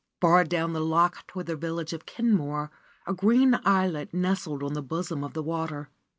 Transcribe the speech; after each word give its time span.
Far 0.19 0.43
down 0.45 0.73
the 0.73 0.79
loch 0.81 1.27
toward 1.27 1.45
the 1.45 1.55
village 1.55 1.93
of 1.93 2.07
Kenmore 2.07 2.71
a 3.05 3.13
green 3.13 3.59
islet 3.63 4.15
nestled 4.15 4.63
on 4.63 4.73
the 4.73 4.81
bosom 4.81 5.23
of 5.23 5.33
the 5.33 5.43
water. 5.43 5.89